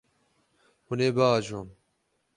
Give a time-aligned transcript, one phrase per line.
[0.85, 1.67] Hûn ê biajon.